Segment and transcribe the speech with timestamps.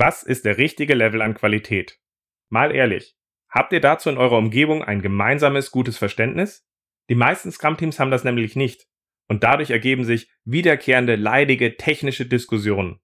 [0.00, 1.98] Was ist der richtige Level an Qualität?
[2.50, 3.16] Mal ehrlich,
[3.48, 6.64] habt ihr dazu in eurer Umgebung ein gemeinsames gutes Verständnis?
[7.10, 8.86] Die meisten Scrum-Teams haben das nämlich nicht.
[9.26, 13.00] Und dadurch ergeben sich wiederkehrende, leidige technische Diskussionen.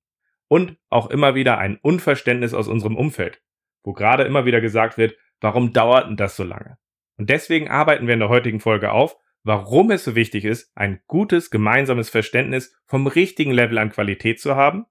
[0.47, 3.43] Und auch immer wieder ein Unverständnis aus unserem Umfeld,
[3.83, 6.79] wo gerade immer wieder gesagt wird, warum dauert denn das so lange?
[7.17, 11.01] Und deswegen arbeiten wir in der heutigen Folge auf, warum es so wichtig ist, ein
[11.09, 14.87] gutes gemeinsames Verständnis vom richtigen Level an Qualität zu haben,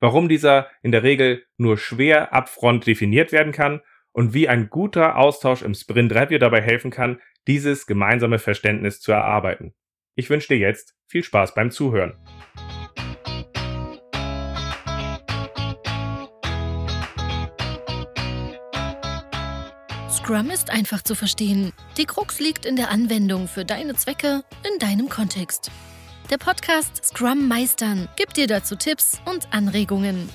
[0.00, 3.80] warum dieser in der Regel nur schwer upfront definiert werden kann
[4.12, 9.12] und wie ein guter Austausch im Sprint Review dabei helfen kann, dieses gemeinsame Verständnis zu
[9.12, 9.74] erarbeiten.
[10.14, 12.14] Ich wünsche dir jetzt viel Spaß beim Zuhören.
[20.08, 21.72] Scrum ist einfach zu verstehen.
[21.98, 25.70] Die Krux liegt in der Anwendung für deine Zwecke in deinem Kontext.
[26.30, 30.30] Der Podcast Scrum Meistern gibt dir dazu Tipps und Anregungen.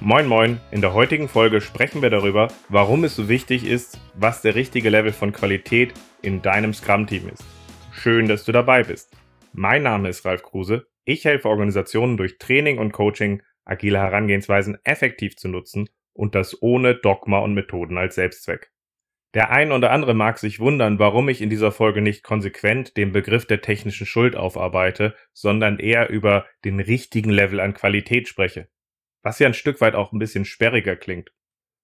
[0.00, 4.42] Moin Moin, in der heutigen Folge sprechen wir darüber, warum es so wichtig ist, was
[4.42, 7.42] der richtige Level von Qualität in deinem Scrum-Team ist.
[7.90, 9.16] Schön, dass du dabei bist.
[9.54, 10.86] Mein Name ist Ralf Kruse.
[11.06, 16.96] Ich helfe Organisationen durch Training und Coaching, agile Herangehensweisen effektiv zu nutzen und das ohne
[16.96, 18.71] Dogma und Methoden als Selbstzweck.
[19.34, 23.12] Der ein oder andere mag sich wundern, warum ich in dieser Folge nicht konsequent den
[23.12, 28.68] Begriff der technischen Schuld aufarbeite, sondern eher über den richtigen Level an Qualität spreche.
[29.22, 31.32] Was ja ein Stück weit auch ein bisschen sperriger klingt.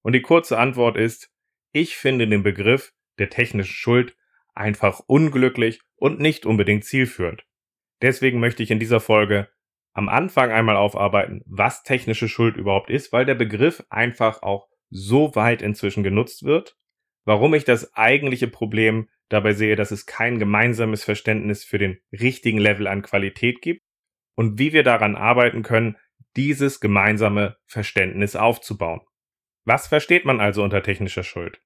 [0.02, 1.30] Und die kurze Antwort ist,
[1.72, 4.16] ich finde den Begriff der technischen Schuld
[4.54, 7.44] einfach unglücklich und nicht unbedingt zielführend.
[8.02, 9.48] Deswegen möchte ich in dieser Folge
[9.92, 15.34] am Anfang einmal aufarbeiten, was technische Schuld überhaupt ist, weil der Begriff einfach auch so
[15.34, 16.76] weit inzwischen genutzt wird,
[17.28, 22.56] warum ich das eigentliche Problem dabei sehe, dass es kein gemeinsames Verständnis für den richtigen
[22.56, 23.82] Level an Qualität gibt
[24.34, 25.98] und wie wir daran arbeiten können,
[26.36, 29.02] dieses gemeinsame Verständnis aufzubauen.
[29.66, 31.60] Was versteht man also unter technischer Schuld?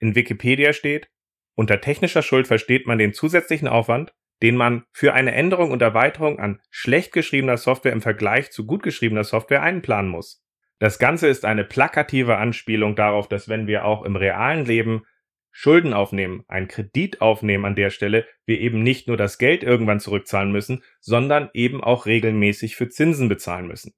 [0.00, 1.08] In Wikipedia steht,
[1.54, 6.38] unter technischer Schuld versteht man den zusätzlichen Aufwand, den man für eine Änderung und Erweiterung
[6.38, 10.45] an schlecht geschriebener Software im Vergleich zu gut geschriebener Software einplanen muss.
[10.78, 15.04] Das Ganze ist eine plakative Anspielung darauf, dass wenn wir auch im realen Leben
[15.50, 20.00] Schulden aufnehmen, einen Kredit aufnehmen an der Stelle, wir eben nicht nur das Geld irgendwann
[20.00, 23.94] zurückzahlen müssen, sondern eben auch regelmäßig für Zinsen bezahlen müssen.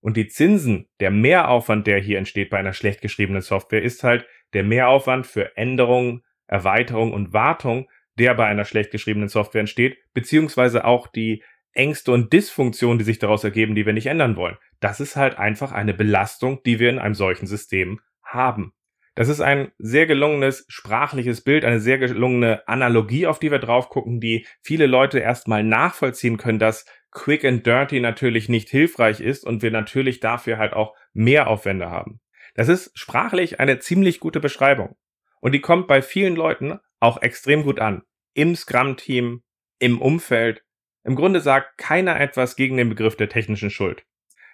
[0.00, 4.26] Und die Zinsen, der Mehraufwand, der hier entsteht bei einer schlecht geschriebenen Software, ist halt
[4.54, 10.86] der Mehraufwand für Änderungen, Erweiterung und Wartung, der bei einer schlecht geschriebenen Software entsteht, beziehungsweise
[10.86, 14.56] auch die Ängste und Dysfunktionen, die sich daraus ergeben, die wir nicht ändern wollen.
[14.82, 18.72] Das ist halt einfach eine Belastung, die wir in einem solchen System haben.
[19.14, 23.90] Das ist ein sehr gelungenes sprachliches Bild, eine sehr gelungene Analogie, auf die wir drauf
[23.90, 29.44] gucken, die viele Leute erstmal nachvollziehen können, dass Quick and Dirty natürlich nicht hilfreich ist
[29.44, 32.20] und wir natürlich dafür halt auch mehr Aufwände haben.
[32.54, 34.96] Das ist sprachlich eine ziemlich gute Beschreibung.
[35.40, 38.02] Und die kommt bei vielen Leuten auch extrem gut an.
[38.34, 39.44] Im Scrum-Team,
[39.78, 40.64] im Umfeld.
[41.04, 44.04] Im Grunde sagt keiner etwas gegen den Begriff der technischen Schuld.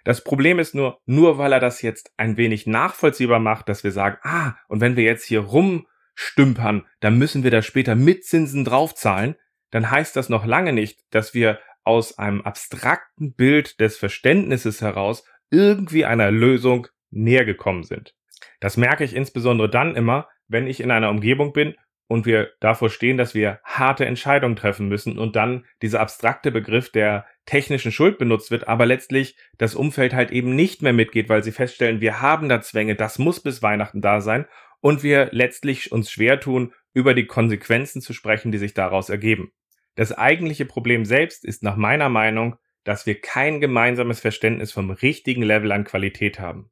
[0.09, 3.93] Das Problem ist nur, nur weil er das jetzt ein wenig nachvollziehbar macht, dass wir
[3.93, 8.65] sagen, ah, und wenn wir jetzt hier rumstümpern, dann müssen wir da später mit Zinsen
[8.65, 9.37] draufzahlen,
[9.71, 15.25] dann heißt das noch lange nicht, dass wir aus einem abstrakten Bild des Verständnisses heraus
[15.51, 18.15] irgendwie einer Lösung näher gekommen sind.
[18.61, 21.75] Das merke ich insbesondere dann immer, wenn ich in einer Umgebung bin
[22.09, 26.91] und wir davor stehen, dass wir harte Entscheidungen treffen müssen und dann dieser abstrakte Begriff
[26.91, 31.45] der technischen Schuld benutzt wird, aber letztlich das Umfeld halt eben nicht mehr mitgeht, weil
[31.45, 34.47] sie feststellen, wir haben da Zwänge, das muss bis Weihnachten da sein
[34.81, 39.53] und wir letztlich uns schwer tun, über die Konsequenzen zu sprechen, die sich daraus ergeben.
[39.95, 45.43] Das eigentliche Problem selbst ist nach meiner Meinung, dass wir kein gemeinsames Verständnis vom richtigen
[45.43, 46.71] Level an Qualität haben.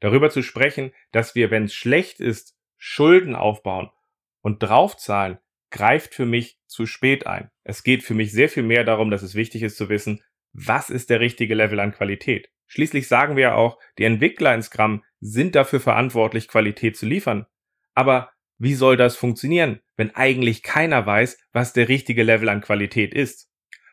[0.00, 3.90] Darüber zu sprechen, dass wir, wenn es schlecht ist, Schulden aufbauen
[4.42, 5.38] und draufzahlen,
[5.70, 7.50] greift für mich zu spät ein.
[7.64, 10.22] Es geht für mich sehr viel mehr darum, dass es wichtig ist zu wissen,
[10.52, 12.50] was ist der richtige Level an Qualität.
[12.66, 17.46] Schließlich sagen wir ja auch, die Entwickler in Scrum sind dafür verantwortlich, Qualität zu liefern.
[17.94, 23.14] Aber wie soll das funktionieren, wenn eigentlich keiner weiß, was der richtige Level an Qualität
[23.14, 23.48] ist?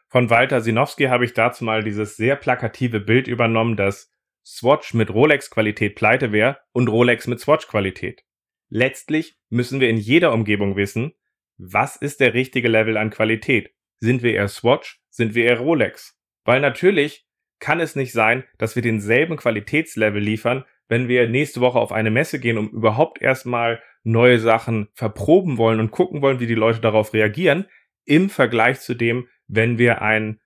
[0.07, 4.11] Von Walter Sinowski habe ich dazu mal dieses sehr plakative Bild übernommen, dass
[4.45, 8.24] Swatch mit Rolex Qualität pleite wäre und Rolex mit Swatch Qualität.
[8.69, 11.13] Letztlich müssen wir in jeder Umgebung wissen,
[11.57, 13.73] was ist der richtige Level an Qualität?
[13.99, 15.01] Sind wir eher Swatch?
[15.09, 16.19] Sind wir eher Rolex?
[16.43, 17.25] Weil natürlich
[17.59, 22.11] kann es nicht sein, dass wir denselben Qualitätslevel liefern, wenn wir nächste Woche auf eine
[22.11, 26.81] Messe gehen, um überhaupt erstmal neue Sachen verproben wollen und gucken wollen, wie die Leute
[26.81, 27.65] darauf reagieren,
[28.03, 30.39] im Vergleich zu dem, wenn wir ein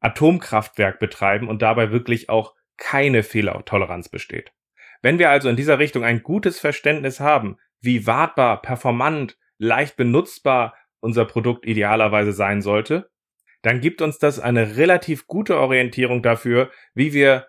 [0.00, 4.52] Atomkraftwerk betreiben und dabei wirklich auch keine Fehlertoleranz besteht.
[5.04, 10.74] Wenn wir also in dieser Richtung ein gutes Verständnis haben, wie wartbar, performant, leicht benutzbar
[11.00, 13.10] unser Produkt idealerweise sein sollte,
[13.60, 17.48] dann gibt uns das eine relativ gute Orientierung dafür, wie wir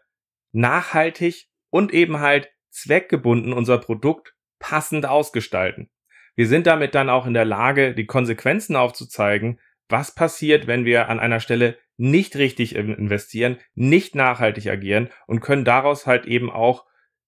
[0.52, 5.90] nachhaltig und eben halt zweckgebunden unser Produkt passend ausgestalten.
[6.36, 11.08] Wir sind damit dann auch in der Lage, die Konsequenzen aufzuzeigen, was passiert, wenn wir
[11.08, 16.84] an einer Stelle nicht richtig investieren, nicht nachhaltig agieren und können daraus halt eben auch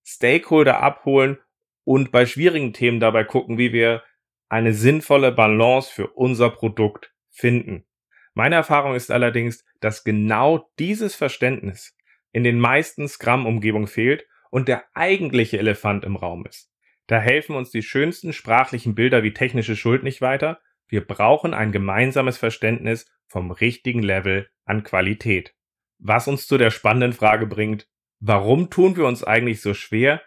[0.07, 1.37] Stakeholder abholen
[1.83, 4.03] und bei schwierigen Themen dabei gucken, wie wir
[4.47, 7.85] eine sinnvolle Balance für unser Produkt finden.
[8.33, 11.97] Meine Erfahrung ist allerdings, dass genau dieses Verständnis
[12.31, 16.71] in den meisten Scrum-Umgebungen fehlt und der eigentliche Elefant im Raum ist.
[17.07, 20.61] Da helfen uns die schönsten sprachlichen Bilder wie technische Schuld nicht weiter.
[20.87, 25.53] Wir brauchen ein gemeinsames Verständnis vom richtigen Level an Qualität.
[25.99, 27.87] Was uns zu der spannenden Frage bringt,
[28.19, 30.21] warum tun wir uns eigentlich so schwer,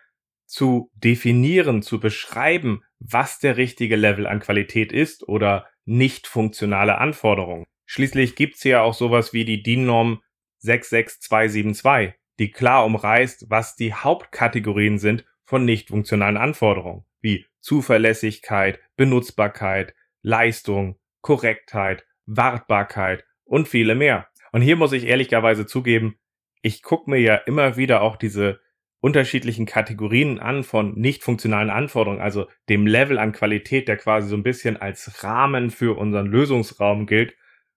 [0.46, 7.66] zu definieren, zu beschreiben, was der richtige Level an Qualität ist oder nicht funktionale Anforderungen.
[7.87, 10.22] Schließlich gibt's ja auch sowas wie die DIN-Norm
[10.58, 19.94] 66272, die klar umreißt, was die Hauptkategorien sind von nicht funktionalen Anforderungen, wie Zuverlässigkeit, Benutzbarkeit,
[20.22, 24.28] Leistung, Korrektheit, Wartbarkeit und viele mehr.
[24.52, 26.19] Und hier muss ich ehrlicherweise zugeben,
[26.62, 28.60] ich gucke mir ja immer wieder auch diese
[29.00, 34.36] unterschiedlichen Kategorien an von nicht funktionalen Anforderungen, also dem Level an Qualität, der quasi so
[34.36, 37.34] ein bisschen als Rahmen für unseren Lösungsraum gilt.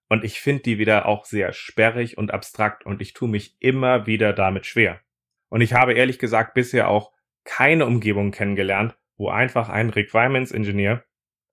[0.08, 4.06] Und ich finde die wieder auch sehr sperrig und abstrakt und ich tue mich immer
[4.06, 5.00] wieder damit schwer.
[5.48, 7.12] Und ich habe ehrlich gesagt bisher auch
[7.44, 11.04] keine Umgebung kennengelernt, wo einfach ein Requirements Engineer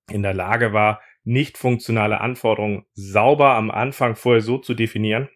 [0.09, 5.29] in der Lage war, nicht funktionale Anforderungen sauber am Anfang vorher so zu definieren,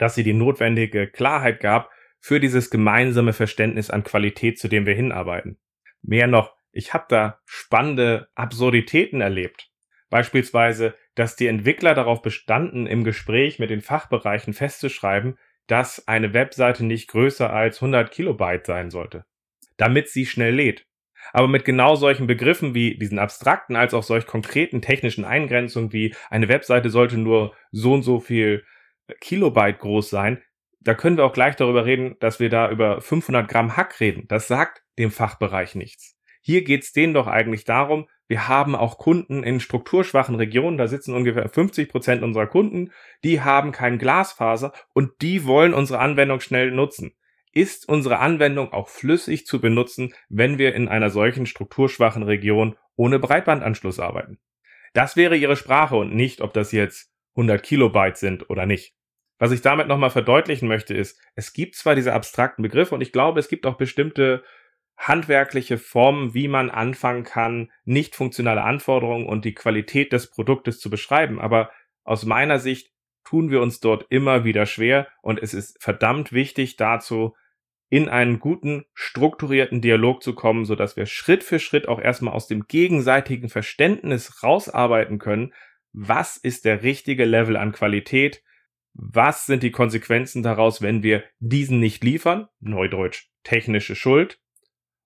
[0.00, 4.94] dass sie die notwendige Klarheit gab, für dieses gemeinsame Verständnis an Qualität, zu dem wir
[4.94, 5.58] hinarbeiten.
[6.02, 9.70] Mehr noch, ich habe da spannende Absurditäten erlebt.
[10.08, 16.84] Beispielsweise, dass die Entwickler darauf bestanden, im Gespräch mit den Fachbereichen festzuschreiben, dass eine Webseite
[16.84, 19.26] nicht größer als 100 Kilobyte sein sollte,
[19.76, 20.86] damit sie schnell lädt.
[21.32, 26.14] Aber mit genau solchen Begriffen wie diesen abstrakten als auch solch konkreten technischen Eingrenzungen wie
[26.30, 28.64] eine Webseite sollte nur so und so viel
[29.20, 30.42] Kilobyte groß sein,
[30.80, 34.26] da können wir auch gleich darüber reden, dass wir da über 500 Gramm Hack reden.
[34.28, 36.16] Das sagt dem Fachbereich nichts.
[36.40, 41.14] Hier geht's denen doch eigentlich darum, wir haben auch Kunden in strukturschwachen Regionen, da sitzen
[41.14, 42.92] ungefähr 50 Prozent unserer Kunden,
[43.24, 47.12] die haben kein Glasfaser und die wollen unsere Anwendung schnell nutzen.
[47.52, 53.18] Ist unsere Anwendung auch flüssig zu benutzen, wenn wir in einer solchen strukturschwachen Region ohne
[53.18, 54.38] Breitbandanschluss arbeiten?
[54.92, 58.94] Das wäre ihre Sprache und nicht, ob das jetzt 100 Kilobyte sind oder nicht.
[59.40, 63.10] Was ich damit nochmal verdeutlichen möchte, ist, es gibt zwar diese abstrakten Begriffe und ich
[63.10, 64.44] glaube, es gibt auch bestimmte
[64.98, 70.90] handwerkliche Formen, wie man anfangen kann, nicht funktionale Anforderungen und die Qualität des Produktes zu
[70.90, 71.40] beschreiben.
[71.40, 71.70] Aber
[72.04, 72.92] aus meiner Sicht
[73.24, 77.34] tun wir uns dort immer wieder schwer und es ist verdammt wichtig dazu,
[77.88, 82.34] in einen guten, strukturierten Dialog zu kommen, so dass wir Schritt für Schritt auch erstmal
[82.34, 85.54] aus dem gegenseitigen Verständnis rausarbeiten können,
[85.92, 88.42] was ist der richtige Level an Qualität,
[88.94, 94.40] was sind die Konsequenzen daraus, wenn wir diesen nicht liefern, neudeutsch technische Schuld,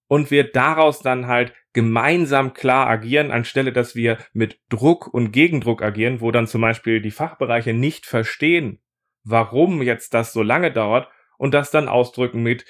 [0.07, 5.83] und wir daraus dann halt gemeinsam klar agieren, anstelle dass wir mit Druck und Gegendruck
[5.83, 8.81] agieren, wo dann zum Beispiel die Fachbereiche nicht verstehen,
[9.25, 12.65] warum jetzt das so lange dauert und das dann ausdrücken mit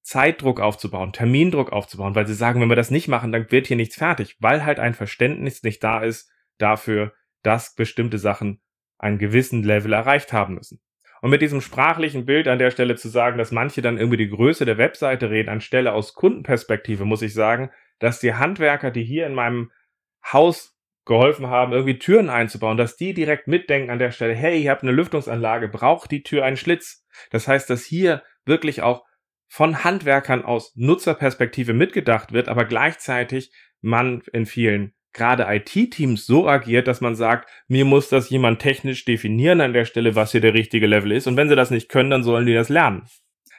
[0.00, 3.76] Zeitdruck aufzubauen, Termindruck aufzubauen, weil sie sagen, wenn wir das nicht machen, dann wird hier
[3.76, 8.60] nichts fertig, weil halt ein Verständnis nicht da ist dafür, dass bestimmte Sachen
[9.02, 10.80] einen gewissen Level erreicht haben müssen.
[11.20, 14.28] Und mit diesem sprachlichen Bild an der Stelle zu sagen, dass manche dann irgendwie die
[14.28, 19.26] Größe der Webseite reden, anstelle aus Kundenperspektive, muss ich sagen, dass die Handwerker, die hier
[19.26, 19.70] in meinem
[20.24, 24.70] Haus geholfen haben, irgendwie Türen einzubauen, dass die direkt mitdenken an der Stelle, hey, ihr
[24.70, 27.06] habt eine Lüftungsanlage, braucht die Tür einen Schlitz?
[27.30, 29.04] Das heißt, dass hier wirklich auch
[29.48, 36.88] von Handwerkern aus Nutzerperspektive mitgedacht wird, aber gleichzeitig man in vielen gerade IT-Teams so agiert,
[36.88, 40.54] dass man sagt, mir muss das jemand technisch definieren an der Stelle, was hier der
[40.54, 41.26] richtige Level ist.
[41.26, 43.06] Und wenn sie das nicht können, dann sollen die das lernen.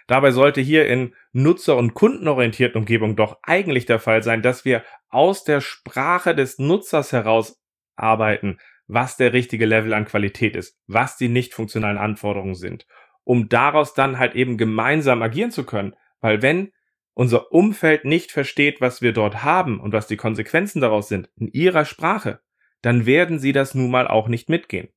[0.07, 4.83] Dabei sollte hier in nutzer- und kundenorientierten Umgebung doch eigentlich der Fall sein, dass wir
[5.09, 7.61] aus der Sprache des Nutzers heraus
[7.95, 8.57] arbeiten,
[8.87, 12.85] was der richtige Level an Qualität ist, was die nicht funktionalen Anforderungen sind,
[13.23, 15.95] um daraus dann halt eben gemeinsam agieren zu können.
[16.19, 16.73] Weil wenn
[17.13, 21.47] unser Umfeld nicht versteht, was wir dort haben und was die Konsequenzen daraus sind, in
[21.47, 22.41] ihrer Sprache,
[22.81, 24.89] dann werden sie das nun mal auch nicht mitgehen.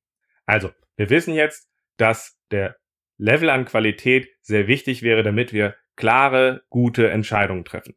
[0.45, 2.77] Also, wir wissen jetzt, dass der
[3.17, 7.95] Level an Qualität sehr wichtig wäre, damit wir klare, gute Entscheidungen treffen.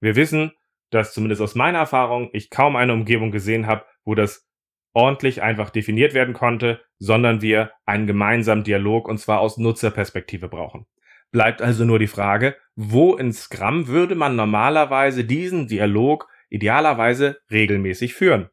[0.00, 0.52] Wir wissen,
[0.90, 4.46] dass zumindest aus meiner Erfahrung ich kaum eine Umgebung gesehen habe, wo das
[4.92, 10.86] ordentlich einfach definiert werden konnte, sondern wir einen gemeinsamen Dialog und zwar aus Nutzerperspektive brauchen.
[11.30, 18.14] Bleibt also nur die Frage, wo in Scrum würde man normalerweise diesen Dialog idealerweise regelmäßig
[18.14, 18.48] führen?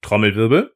[0.00, 0.74] Trommelwirbel.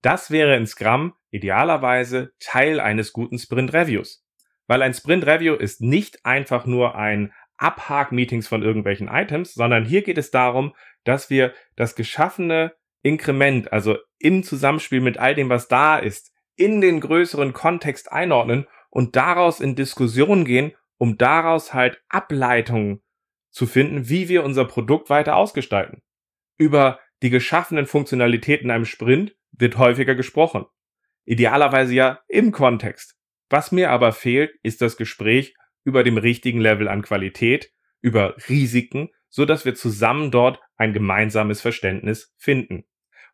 [0.00, 4.24] Das wäre in Scrum idealerweise Teil eines guten Sprint Reviews.
[4.66, 10.02] Weil ein Sprint Review ist nicht einfach nur ein Abhak-Meetings von irgendwelchen Items, sondern hier
[10.02, 15.68] geht es darum, dass wir das geschaffene Inkrement, also im Zusammenspiel mit all dem, was
[15.68, 22.00] da ist, in den größeren Kontext einordnen und daraus in Diskussion gehen, um daraus halt
[22.08, 23.02] Ableitungen
[23.50, 26.00] zu finden, wie wir unser Produkt weiter ausgestalten.
[26.56, 30.66] Über die geschaffenen Funktionalitäten in einem Sprint wird häufiger gesprochen.
[31.24, 33.16] Idealerweise ja im Kontext.
[33.50, 39.10] Was mir aber fehlt, ist das Gespräch über dem richtigen Level an Qualität, über Risiken,
[39.28, 42.84] so dass wir zusammen dort ein gemeinsames Verständnis finden.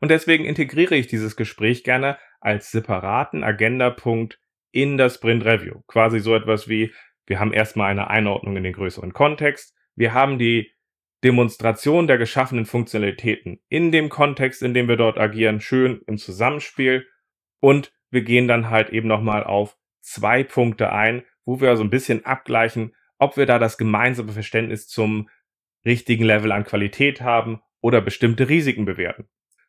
[0.00, 4.40] Und deswegen integriere ich dieses Gespräch gerne als separaten Agendapunkt
[4.72, 5.82] in das Sprint Review.
[5.86, 6.92] Quasi so etwas wie,
[7.26, 10.72] wir haben erstmal eine Einordnung in den größeren Kontext, wir haben die
[11.22, 17.06] Demonstration der geschaffenen Funktionalitäten in dem Kontext, in dem wir dort agieren, schön im Zusammenspiel
[17.60, 21.90] und wir gehen dann halt eben nochmal auf zwei Punkte ein, wo wir so ein
[21.90, 25.28] bisschen abgleichen, ob wir da das gemeinsame Verständnis zum
[25.84, 29.28] richtigen Level an Qualität haben oder bestimmte Risiken bewerten.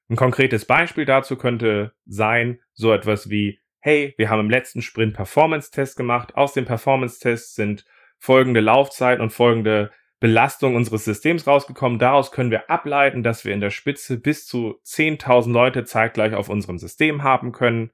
[0.09, 5.15] Ein konkretes Beispiel dazu könnte sein, so etwas wie, hey, wir haben im letzten Sprint
[5.15, 6.35] Performance-Test gemacht.
[6.35, 7.85] Aus dem Performance-Test sind
[8.19, 11.97] folgende Laufzeit und folgende Belastung unseres Systems rausgekommen.
[11.97, 16.47] Daraus können wir ableiten, dass wir in der Spitze bis zu 10.000 Leute zeitgleich auf
[16.47, 17.89] unserem System haben können.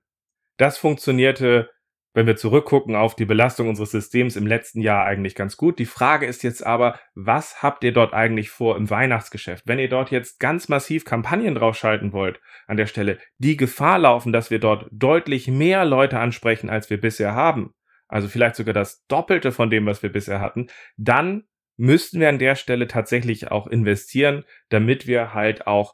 [0.58, 1.70] Das funktionierte
[2.18, 5.78] wenn wir zurückgucken auf die Belastung unseres Systems im letzten Jahr eigentlich ganz gut.
[5.78, 9.68] Die Frage ist jetzt aber, was habt ihr dort eigentlich vor im Weihnachtsgeschäft?
[9.68, 14.34] Wenn ihr dort jetzt ganz massiv Kampagnen draufschalten wollt, an der Stelle, die Gefahr laufen,
[14.34, 17.76] dass wir dort deutlich mehr Leute ansprechen, als wir bisher haben,
[18.08, 21.44] also vielleicht sogar das Doppelte von dem, was wir bisher hatten, dann
[21.76, 25.94] müssten wir an der Stelle tatsächlich auch investieren, damit wir halt auch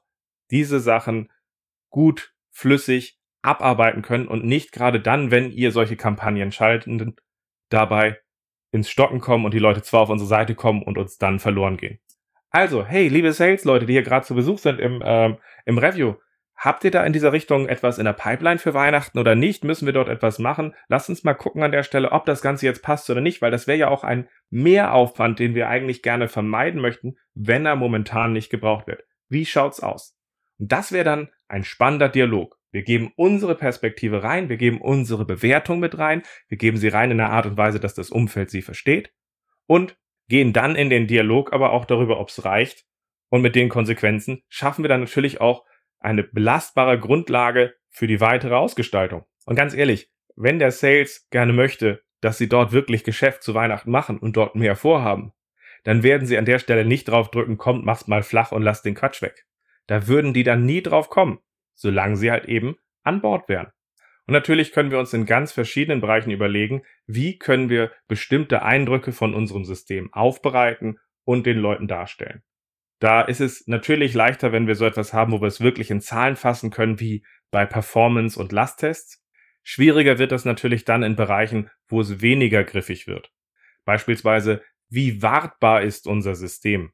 [0.51, 1.29] diese Sachen
[1.89, 7.15] gut, flüssig abarbeiten können und nicht gerade dann, wenn ihr solche Kampagnen schalten,
[7.69, 8.19] dabei
[8.71, 11.77] ins Stocken kommen und die Leute zwar auf unsere Seite kommen und uns dann verloren
[11.77, 11.99] gehen.
[12.49, 16.15] Also, hey, liebe Sales-Leute, die hier gerade zu Besuch sind im, ähm, im Review,
[16.55, 19.63] habt ihr da in dieser Richtung etwas in der Pipeline für Weihnachten oder nicht?
[19.63, 20.75] Müssen wir dort etwas machen?
[20.87, 23.51] Lasst uns mal gucken an der Stelle, ob das Ganze jetzt passt oder nicht, weil
[23.51, 28.33] das wäre ja auch ein Mehraufwand, den wir eigentlich gerne vermeiden möchten, wenn er momentan
[28.33, 29.03] nicht gebraucht wird.
[29.29, 30.15] Wie schaut's aus?
[30.59, 32.57] Und das wäre dann ein spannender Dialog.
[32.73, 37.11] Wir geben unsere Perspektive rein, wir geben unsere Bewertung mit rein, wir geben sie rein
[37.11, 39.13] in einer Art und Weise, dass das Umfeld sie versteht
[39.67, 39.95] und
[40.27, 42.85] gehen dann in den Dialog aber auch darüber, ob es reicht.
[43.29, 45.65] Und mit den Konsequenzen schaffen wir dann natürlich auch
[45.99, 49.23] eine belastbare Grundlage für die weitere Ausgestaltung.
[49.45, 53.91] Und ganz ehrlich, wenn der Sales gerne möchte, dass sie dort wirklich Geschäft zu Weihnachten
[53.91, 55.31] machen und dort mehr vorhaben,
[55.83, 58.81] dann werden sie an der Stelle nicht drauf drücken, kommt, mach's mal flach und lass
[58.81, 59.45] den Quatsch weg.
[59.85, 61.39] Da würden die dann nie drauf kommen
[61.73, 63.71] solange sie halt eben an Bord wären.
[64.25, 69.11] Und natürlich können wir uns in ganz verschiedenen Bereichen überlegen, wie können wir bestimmte Eindrücke
[69.11, 72.41] von unserem System aufbereiten und den Leuten darstellen.
[72.99, 75.99] Da ist es natürlich leichter, wenn wir so etwas haben, wo wir es wirklich in
[75.99, 79.21] Zahlen fassen können, wie bei Performance- und Lasttests.
[79.61, 83.29] Schwieriger wird das natürlich dann in Bereichen, wo es weniger griffig wird.
[83.83, 86.93] Beispielsweise, wie wartbar ist unser System?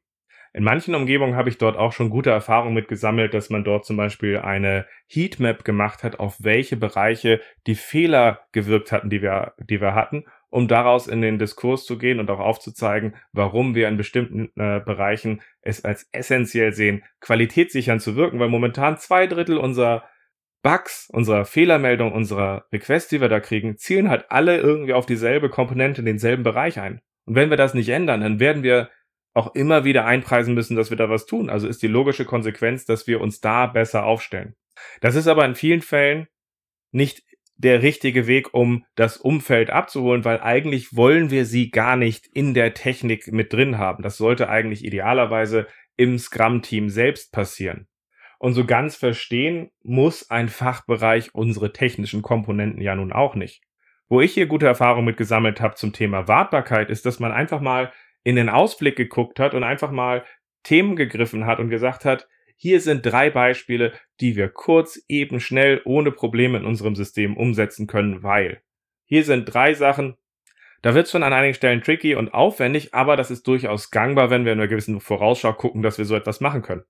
[0.52, 3.84] In manchen Umgebungen habe ich dort auch schon gute Erfahrungen mit gesammelt, dass man dort
[3.84, 9.54] zum Beispiel eine Heatmap gemacht hat, auf welche Bereiche die Fehler gewirkt hatten, die wir,
[9.60, 13.86] die wir hatten, um daraus in den Diskurs zu gehen und auch aufzuzeigen, warum wir
[13.86, 19.56] in bestimmten äh, Bereichen es als essentiell sehen, qualitätssichern zu wirken, weil momentan zwei Drittel
[19.56, 20.02] unserer
[20.62, 25.48] Bugs, unserer Fehlermeldung, unserer Requests, die wir da kriegen, zielen halt alle irgendwie auf dieselbe
[25.48, 27.00] Komponente denselben Bereich ein.
[27.24, 28.90] Und wenn wir das nicht ändern, dann werden wir
[29.32, 31.50] auch immer wieder einpreisen müssen, dass wir da was tun.
[31.50, 34.56] Also ist die logische Konsequenz, dass wir uns da besser aufstellen.
[35.00, 36.26] Das ist aber in vielen Fällen
[36.90, 37.22] nicht
[37.56, 42.54] der richtige Weg, um das Umfeld abzuholen, weil eigentlich wollen wir sie gar nicht in
[42.54, 44.02] der Technik mit drin haben.
[44.02, 47.86] Das sollte eigentlich idealerweise im Scrum-Team selbst passieren.
[48.38, 53.62] Und so ganz verstehen muss ein Fachbereich unsere technischen Komponenten ja nun auch nicht.
[54.08, 57.60] Wo ich hier gute Erfahrungen mit gesammelt habe zum Thema Wartbarkeit, ist, dass man einfach
[57.60, 60.24] mal in den Ausblick geguckt hat und einfach mal
[60.62, 65.80] Themen gegriffen hat und gesagt hat, hier sind drei Beispiele, die wir kurz, eben, schnell,
[65.86, 68.62] ohne Probleme in unserem System umsetzen können, weil
[69.06, 70.18] Hier sind drei Sachen.
[70.82, 74.30] Da wird es schon an einigen Stellen tricky und aufwendig, aber das ist durchaus gangbar,
[74.30, 76.84] wenn wir in einer gewissen Vorausschau gucken, dass wir so etwas machen können.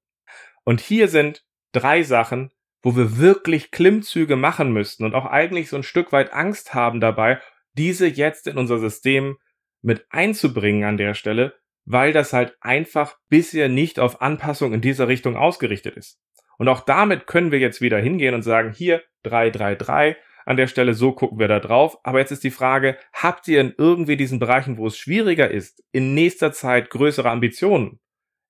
[0.65, 2.51] Und hier sind drei Sachen,
[2.83, 7.01] wo wir wirklich Klimmzüge machen müssten und auch eigentlich so ein Stück weit Angst haben
[7.01, 7.41] dabei,
[7.75, 9.39] diese jetzt in unser System
[9.83, 15.09] mit einzubringen an der Stelle, weil das halt einfach bisher nicht auf Anpassung in dieser
[15.09, 16.21] Richtung ausgerichtet ist.
[16.59, 20.95] Und auch damit können wir jetzt wieder hingehen und sagen, hier 333, an der Stelle,
[20.95, 21.99] so gucken wir da drauf.
[22.03, 25.83] Aber jetzt ist die Frage, habt ihr in irgendwie diesen Bereichen, wo es schwieriger ist,
[25.93, 28.01] in nächster Zeit größere Ambitionen?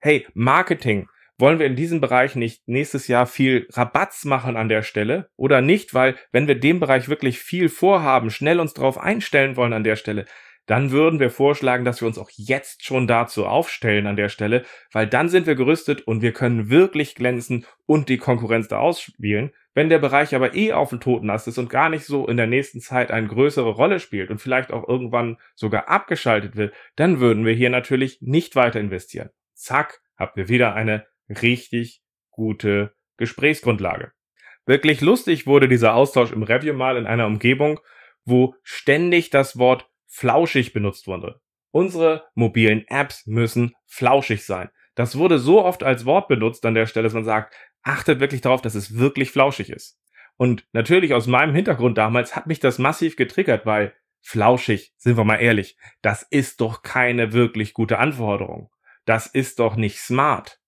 [0.01, 1.09] Hey, Marketing,
[1.39, 5.61] wollen wir in diesem Bereich nicht nächstes Jahr viel Rabatz machen an der Stelle oder
[5.61, 9.85] nicht, weil wenn wir dem Bereich wirklich viel vorhaben, schnell uns darauf einstellen wollen an
[9.85, 10.27] der Stelle,
[10.71, 14.65] dann würden wir vorschlagen, dass wir uns auch jetzt schon dazu aufstellen an der Stelle,
[14.93, 19.51] weil dann sind wir gerüstet und wir können wirklich glänzen und die Konkurrenz da ausspielen.
[19.75, 22.37] Wenn der Bereich aber eh auf dem toten Ast ist und gar nicht so in
[22.37, 27.19] der nächsten Zeit eine größere Rolle spielt und vielleicht auch irgendwann sogar abgeschaltet wird, dann
[27.19, 29.31] würden wir hier natürlich nicht weiter investieren.
[29.55, 32.01] Zack, habt ihr wieder eine richtig
[32.31, 34.13] gute Gesprächsgrundlage.
[34.67, 37.81] Wirklich lustig wurde dieser Austausch im Review mal in einer Umgebung,
[38.25, 41.41] wo ständig das Wort flauschig benutzt wurde.
[41.71, 44.69] Unsere mobilen Apps müssen flauschig sein.
[44.95, 48.41] Das wurde so oft als Wort benutzt an der Stelle, dass man sagt, achtet wirklich
[48.41, 49.99] darauf, dass es wirklich flauschig ist.
[50.37, 55.25] Und natürlich aus meinem Hintergrund damals hat mich das massiv getriggert, weil flauschig, sind wir
[55.25, 58.71] mal ehrlich, das ist doch keine wirklich gute Anforderung.
[59.05, 60.61] Das ist doch nicht smart.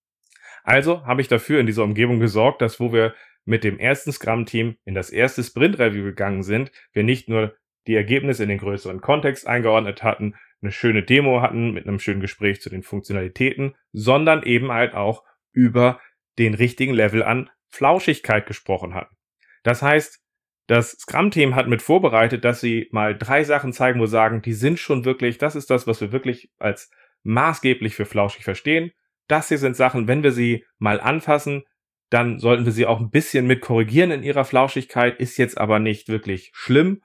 [0.63, 3.13] Also habe ich dafür in dieser Umgebung gesorgt, dass wo wir
[3.45, 7.55] mit dem ersten Scrum-Team in das erste Sprint-Review gegangen sind, wir nicht nur
[7.87, 12.21] die Ergebnisse in den größeren Kontext eingeordnet hatten, eine schöne Demo hatten mit einem schönen
[12.21, 15.99] Gespräch zu den Funktionalitäten, sondern eben halt auch über
[16.39, 19.15] den richtigen Level an Flauschigkeit gesprochen hatten.
[19.63, 20.21] Das heißt,
[20.67, 24.79] das Scrum-Team hat mit vorbereitet, dass sie mal drei Sachen zeigen, wo sagen, die sind
[24.79, 26.89] schon wirklich, das ist das, was wir wirklich als
[27.23, 28.93] maßgeblich für flauschig verstehen
[29.27, 31.63] das hier sind Sachen, wenn wir sie mal anfassen,
[32.09, 35.79] dann sollten wir sie auch ein bisschen mit korrigieren in ihrer Flauschigkeit, ist jetzt aber
[35.79, 37.01] nicht wirklich schlimm.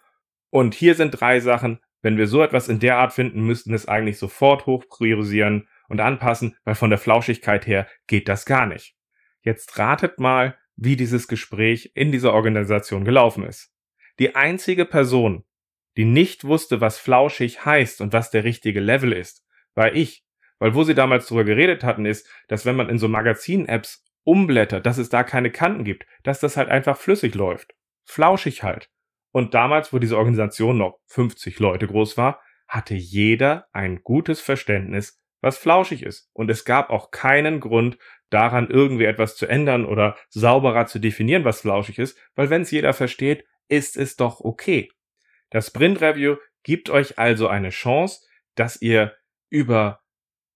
[0.50, 3.88] Und hier sind drei Sachen, wenn wir so etwas in der Art finden, müssten es
[3.88, 8.96] eigentlich sofort hoch priorisieren und anpassen, weil von der Flauschigkeit her geht das gar nicht.
[9.42, 13.72] Jetzt ratet mal, wie dieses Gespräch in dieser Organisation gelaufen ist.
[14.18, 15.44] Die einzige Person,
[15.96, 20.24] die nicht wusste, was flauschig heißt und was der richtige Level ist, war ich.
[20.60, 24.86] Weil wo sie damals drüber geredet hatten, ist, dass wenn man in so Magazin-Apps umblättert,
[24.86, 27.74] dass es da keine Kanten gibt, dass das halt einfach flüssig läuft.
[28.04, 28.90] Flauschig halt.
[29.30, 35.20] Und damals, wo diese Organisation noch 50 Leute groß war, hatte jeder ein gutes Verständnis,
[35.40, 36.30] was flauschig ist.
[36.32, 37.98] Und es gab auch keinen Grund,
[38.30, 42.70] daran irgendwie etwas zu ändern oder sauberer zu definieren, was flauschig ist, weil wenn es
[42.70, 44.90] jeder versteht, ist es doch okay.
[45.50, 49.14] Das Sprint Review gibt euch also eine Chance, dass ihr
[49.48, 50.00] über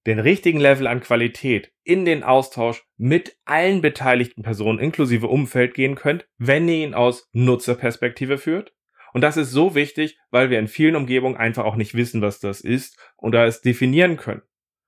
[0.06, 5.94] den richtigen Level an Qualität in den Austausch mit allen beteiligten Personen inklusive Umfeld gehen
[5.94, 8.74] könnt, wenn ihr ihn aus Nutzerperspektive führt.
[9.12, 12.40] Und das ist so wichtig, weil wir in vielen Umgebungen einfach auch nicht wissen, was
[12.40, 14.42] das ist und da es definieren können.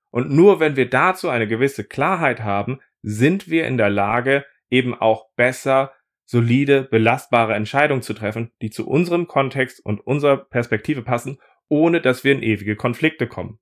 [0.09, 4.95] Und nur wenn wir dazu eine gewisse Klarheit haben, sind wir in der Lage, eben
[4.95, 5.93] auch besser,
[6.25, 12.23] solide, belastbare Entscheidungen zu treffen, die zu unserem Kontext und unserer Perspektive passen, ohne dass
[12.23, 13.59] wir in ewige Konflikte kommen.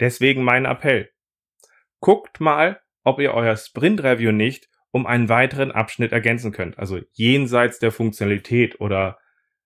[0.00, 1.10] Deswegen mein Appell.
[2.00, 6.78] Guckt mal, ob ihr euer Sprint Review nicht um einen weiteren Abschnitt ergänzen könnt.
[6.78, 9.18] Also jenseits der Funktionalität oder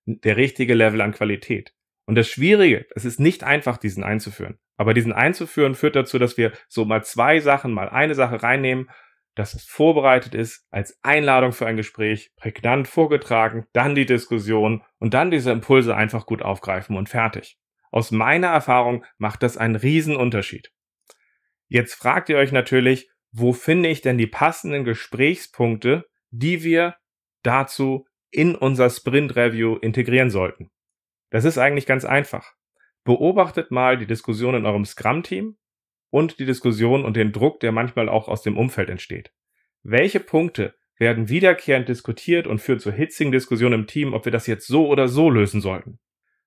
[0.07, 1.73] der richtige Level an Qualität.
[2.07, 4.59] Und das Schwierige, es ist nicht einfach, diesen einzuführen.
[4.77, 8.91] Aber diesen einzuführen führt dazu, dass wir so mal zwei Sachen, mal eine Sache reinnehmen,
[9.35, 15.15] dass es vorbereitet ist als Einladung für ein Gespräch, prägnant vorgetragen, dann die Diskussion und
[15.15, 17.57] dann diese Impulse einfach gut aufgreifen und fertig.
[17.93, 20.73] Aus meiner Erfahrung macht das einen riesen Unterschied.
[21.69, 26.97] Jetzt fragt ihr euch natürlich, wo finde ich denn die passenden Gesprächspunkte, die wir
[27.43, 30.71] dazu in unser Sprint Review integrieren sollten.
[31.31, 32.55] Das ist eigentlich ganz einfach.
[33.05, 35.59] Beobachtet mal die Diskussion in eurem Scrum-Team
[36.09, 39.33] und die Diskussion und den Druck, der manchmal auch aus dem Umfeld entsteht.
[39.83, 44.47] Welche Punkte werden wiederkehrend diskutiert und führen zur hitzigen Diskussion im Team, ob wir das
[44.47, 45.99] jetzt so oder so lösen sollten?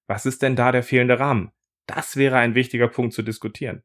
[0.08, 1.52] Was ist denn da der fehlende Rahmen?
[1.88, 3.84] Das wäre ein wichtiger Punkt zu diskutieren.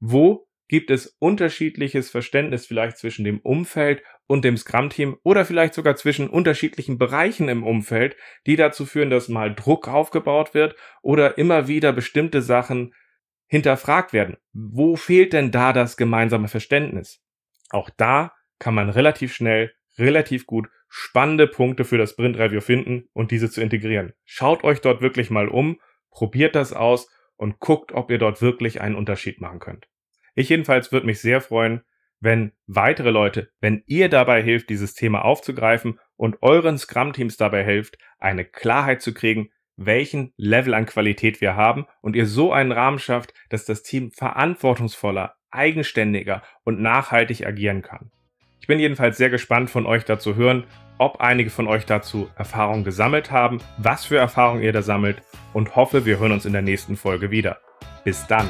[0.00, 5.96] Wo gibt es unterschiedliches Verständnis vielleicht zwischen dem Umfeld und dem Scrum-Team oder vielleicht sogar
[5.96, 11.68] zwischen unterschiedlichen Bereichen im Umfeld, die dazu führen, dass mal Druck aufgebaut wird oder immer
[11.68, 12.94] wieder bestimmte Sachen
[13.46, 14.36] hinterfragt werden.
[14.52, 17.22] Wo fehlt denn da das gemeinsame Verständnis?
[17.70, 23.08] Auch da kann man relativ schnell, relativ gut spannende Punkte für das Sprint Review finden
[23.12, 24.12] und diese zu integrieren.
[24.24, 28.80] Schaut euch dort wirklich mal um, probiert das aus und guckt, ob ihr dort wirklich
[28.80, 29.88] einen Unterschied machen könnt.
[30.34, 31.82] Ich jedenfalls würde mich sehr freuen,
[32.20, 37.98] wenn weitere Leute, wenn ihr dabei hilft, dieses Thema aufzugreifen und euren Scrum-Teams dabei hilft,
[38.18, 42.98] eine Klarheit zu kriegen, welchen Level an Qualität wir haben und ihr so einen Rahmen
[42.98, 48.10] schafft, dass das Team verantwortungsvoller, eigenständiger und nachhaltig agieren kann.
[48.66, 50.64] Ich bin jedenfalls sehr gespannt von euch dazu hören,
[50.98, 55.76] ob einige von euch dazu Erfahrungen gesammelt haben, was für Erfahrungen ihr da sammelt und
[55.76, 57.58] hoffe, wir hören uns in der nächsten Folge wieder.
[58.02, 58.48] Bis dann!